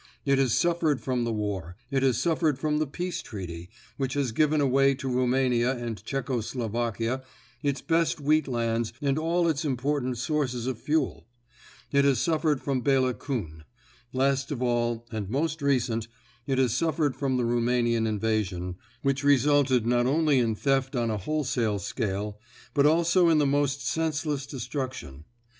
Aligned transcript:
It 0.25 0.39
has 0.39 0.53
suffered 0.55 0.99
from 0.99 1.25
the 1.25 1.31
war. 1.31 1.75
It 1.91 2.01
has 2.01 2.17
suffered 2.17 2.57
from 2.57 2.79
the 2.79 2.87
Peace 2.87 3.21
Treaty, 3.21 3.69
which 3.97 4.15
has 4.15 4.31
given 4.31 4.59
away 4.59 4.95
to 4.95 5.07
Roumania 5.07 5.75
and 5.77 6.03
Czecko 6.03 6.41
Slovakia 6.43 7.21
its 7.61 7.81
best 7.81 8.19
wheat 8.19 8.47
lands 8.47 8.93
and 8.99 9.19
all 9.19 9.47
its 9.47 9.63
important 9.63 10.17
sources 10.17 10.65
of 10.65 10.79
fuel. 10.79 11.27
It 11.91 12.03
has 12.03 12.17
suffered 12.17 12.61
from 12.63 12.81
Bela 12.81 13.13
Kuhn. 13.13 13.63
Last 14.11 14.49
of 14.51 14.59
all 14.59 15.05
and 15.11 15.29
most 15.29 15.61
recent, 15.61 16.07
it 16.47 16.57
has 16.57 16.73
suffered 16.73 17.15
from 17.15 17.37
the 17.37 17.45
Roumanian 17.45 18.07
invasion, 18.07 18.77
which 19.03 19.23
resulted 19.23 19.85
not 19.85 20.07
only 20.07 20.39
in 20.39 20.55
theft 20.55 20.95
on 20.95 21.11
a 21.11 21.17
wholesale 21.17 21.77
scale, 21.77 22.39
but 22.73 22.87
also 22.87 23.29
in 23.29 23.37
the 23.37 23.45
most 23.45 23.85
senseless 23.85 24.47
destruction. 24.47 25.25